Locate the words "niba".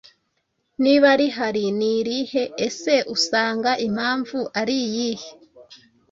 0.83-1.09